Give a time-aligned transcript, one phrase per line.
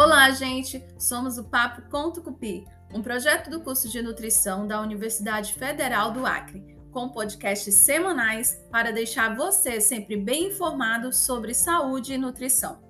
[0.00, 0.80] Olá, gente!
[0.96, 6.24] Somos o Papo com Tucupi, um projeto do curso de nutrição da Universidade Federal do
[6.24, 12.80] Acre, com podcasts semanais para deixar você sempre bem informado sobre saúde e nutrição.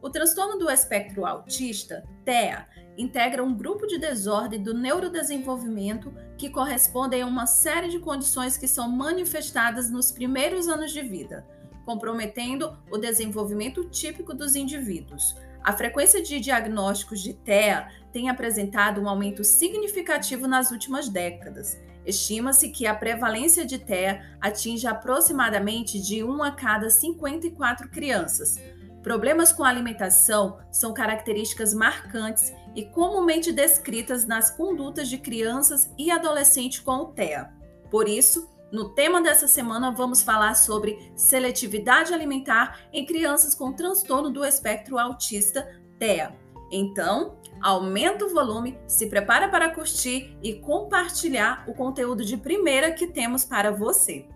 [0.00, 7.22] O transtorno do espectro autista, TEA, integra um grupo de desordem do neurodesenvolvimento que correspondem
[7.22, 11.44] a uma série de condições que são manifestadas nos primeiros anos de vida,
[11.84, 15.34] comprometendo o desenvolvimento típico dos indivíduos.
[15.64, 21.80] A frequência de diagnósticos de TEA tem apresentado um aumento significativo nas últimas décadas.
[22.04, 28.60] Estima-se que a prevalência de TEA atinge aproximadamente de 1 a cada 54 crianças.
[29.02, 36.10] Problemas com a alimentação são características marcantes e comumente descritas nas condutas de crianças e
[36.10, 37.50] adolescentes com o TEA.
[37.90, 44.30] Por isso, no tema dessa semana, vamos falar sobre seletividade alimentar em crianças com transtorno
[44.30, 46.34] do espectro autista, TEA.
[46.72, 53.06] Então, aumenta o volume, se prepara para curtir e compartilhar o conteúdo de primeira que
[53.06, 54.26] temos para você.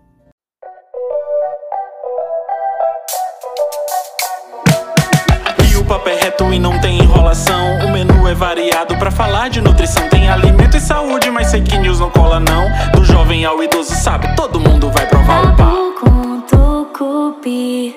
[5.89, 7.78] papo é reto e não tem enrolação.
[8.29, 10.07] É variado para falar de nutrição.
[10.07, 12.69] Tem alimento e saúde, mas sei que news não cola não.
[12.91, 14.35] Do jovem ao idoso, sabe?
[14.35, 17.95] Todo mundo vai provar o tucupi.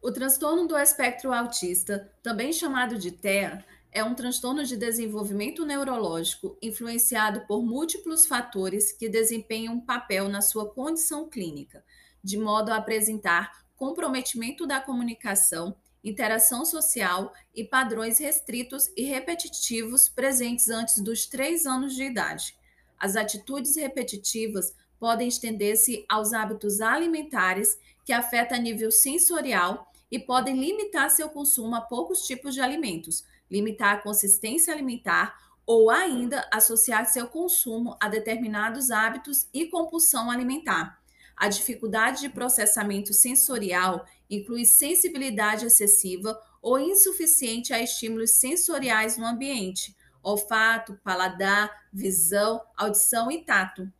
[0.00, 3.62] O transtorno do espectro autista, também chamado de TEA,
[3.94, 10.42] é um transtorno de desenvolvimento neurológico influenciado por múltiplos fatores que desempenham um papel na
[10.42, 11.84] sua condição clínica,
[12.22, 20.68] de modo a apresentar comprometimento da comunicação, interação social e padrões restritos e repetitivos presentes
[20.68, 22.56] antes dos três anos de idade.
[22.98, 30.58] As atitudes repetitivas podem estender-se aos hábitos alimentares, que afetam a nível sensorial e podem
[30.58, 37.06] limitar seu consumo a poucos tipos de alimentos limitar a consistência alimentar ou ainda associar
[37.06, 41.00] seu consumo a determinados hábitos e compulsão alimentar.
[41.36, 49.96] A dificuldade de processamento sensorial inclui sensibilidade excessiva ou insuficiente a estímulos sensoriais no ambiente,
[50.22, 53.90] olfato, paladar, visão, audição e tato.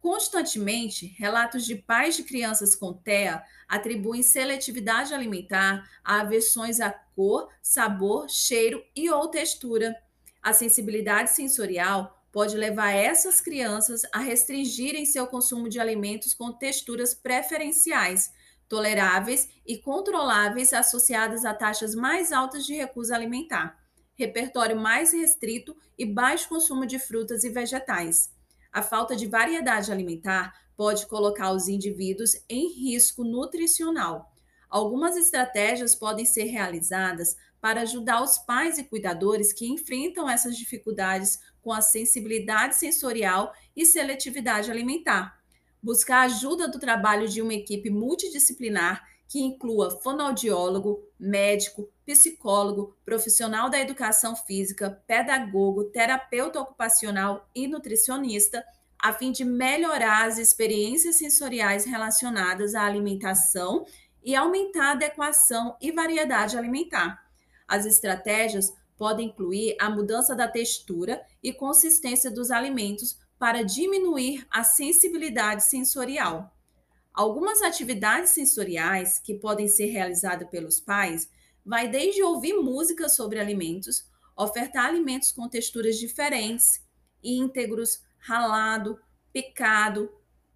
[0.00, 7.48] Constantemente, relatos de pais de crianças com TEA atribuem seletividade alimentar a aversões a cor,
[7.62, 9.94] sabor, cheiro e ou textura.
[10.42, 17.12] A sensibilidade sensorial pode levar essas crianças a restringirem seu consumo de alimentos com texturas
[17.12, 18.32] preferenciais,
[18.70, 23.78] toleráveis e controláveis associadas a taxas mais altas de recusa alimentar,
[24.14, 28.39] repertório mais restrito e baixo consumo de frutas e vegetais.
[28.72, 34.32] A falta de variedade alimentar pode colocar os indivíduos em risco nutricional.
[34.68, 41.40] Algumas estratégias podem ser realizadas para ajudar os pais e cuidadores que enfrentam essas dificuldades
[41.60, 45.38] com a sensibilidade sensorial e seletividade alimentar.
[45.82, 53.70] Buscar a ajuda do trabalho de uma equipe multidisciplinar que inclua fonoaudiólogo, médico, psicólogo, profissional
[53.70, 58.64] da educação física, pedagogo, terapeuta ocupacional e nutricionista,
[58.98, 63.86] a fim de melhorar as experiências sensoriais relacionadas à alimentação
[64.20, 67.24] e aumentar a adequação e variedade alimentar.
[67.68, 74.64] As estratégias podem incluir a mudança da textura e consistência dos alimentos para diminuir a
[74.64, 76.52] sensibilidade sensorial.
[77.12, 81.28] Algumas atividades sensoriais que podem ser realizadas pelos pais
[81.64, 86.82] vai desde ouvir música sobre alimentos, ofertar alimentos com texturas diferentes,
[87.22, 88.98] íntegros, ralado,
[89.32, 90.10] picado,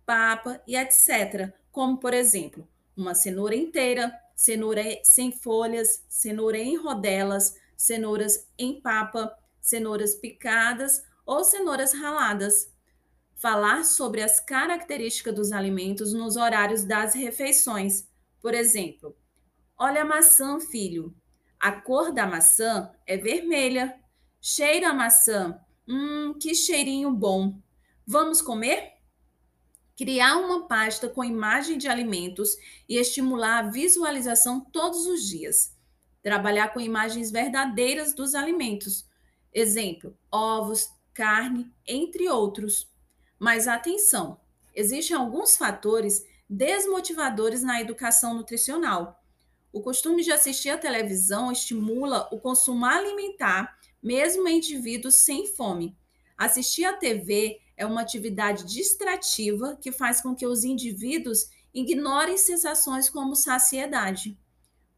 [0.06, 1.53] papa e etc.
[1.70, 2.66] Como, por exemplo,
[2.97, 11.42] uma cenoura inteira, cenoura sem folhas, cenoura em rodelas, cenouras em papa, cenouras picadas ou
[11.44, 12.74] cenouras raladas
[13.36, 18.09] falar sobre as características dos alimentos nos horários das refeições.
[18.41, 19.16] Por exemplo,
[19.77, 21.15] olha a maçã, filho.
[21.59, 23.98] A cor da maçã é vermelha.
[24.41, 25.59] Cheira a maçã.
[25.89, 27.59] Hum, que cheirinho bom.
[28.07, 28.95] Vamos comer?
[29.97, 32.57] Criar uma pasta com imagem de alimentos
[32.89, 35.75] e estimular a visualização todos os dias.
[36.22, 39.07] Trabalhar com imagens verdadeiras dos alimentos.
[39.53, 42.92] Exemplo: ovos, carne, entre outros.
[43.45, 44.41] Mas atenção,
[44.75, 49.23] existem alguns fatores desmotivadores na educação nutricional.
[49.71, 55.95] O costume de assistir à televisão estimula o consumo alimentar, mesmo em indivíduos sem fome.
[56.39, 63.11] Assistir à TV é uma atividade distrativa que faz com que os indivíduos ignorem sensações
[63.11, 64.39] como saciedade.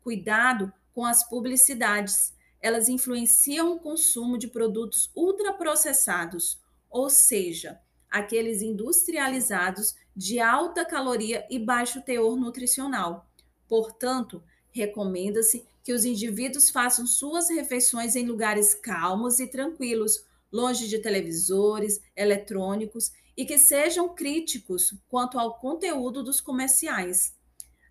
[0.05, 2.33] Cuidado com as publicidades.
[2.61, 7.81] Elas influenciam o consumo de produtos ultraprocessados, ou seja,
[8.19, 13.29] aqueles industrializados de alta caloria e baixo teor nutricional.
[13.69, 20.99] Portanto, recomenda-se que os indivíduos façam suas refeições em lugares calmos e tranquilos, longe de
[20.99, 27.37] televisores, eletrônicos e que sejam críticos quanto ao conteúdo dos comerciais.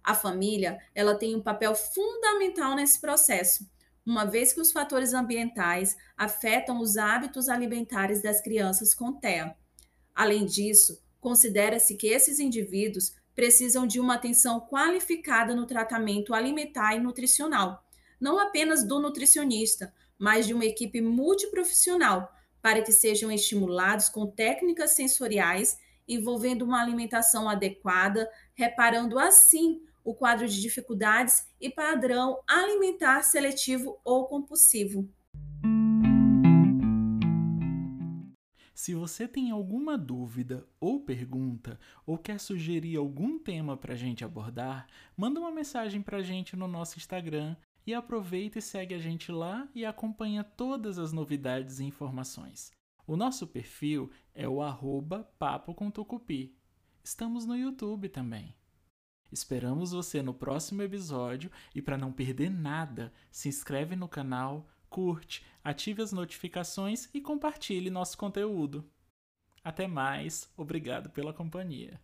[0.03, 3.69] A família, ela tem um papel fundamental nesse processo,
[4.05, 9.55] uma vez que os fatores ambientais afetam os hábitos alimentares das crianças com TEA.
[10.15, 16.99] Além disso, considera-se que esses indivíduos precisam de uma atenção qualificada no tratamento alimentar e
[16.99, 17.85] nutricional,
[18.19, 24.91] não apenas do nutricionista, mas de uma equipe multiprofissional, para que sejam estimulados com técnicas
[24.91, 25.77] sensoriais
[26.07, 34.25] envolvendo uma alimentação adequada, reparando assim o quadro de dificuldades e padrão alimentar seletivo ou
[34.25, 35.09] compulsivo.
[38.85, 44.23] Se você tem alguma dúvida ou pergunta, ou quer sugerir algum tema para a gente
[44.23, 44.85] abordar,
[45.17, 49.31] manda uma mensagem para a gente no nosso Instagram e aproveita e segue a gente
[49.31, 52.71] lá e acompanha todas as novidades e informações.
[53.07, 56.55] O nosso perfil é o arroba Papo com Tucupi.
[57.03, 58.53] Estamos no YouTube também.
[59.31, 65.45] Esperamos você no próximo episódio e para não perder nada, se inscreve no canal, curte,
[65.61, 68.89] ative as notificações e compartilhe nosso conteúdo.
[69.61, 71.99] Até mais, obrigado pela companhia.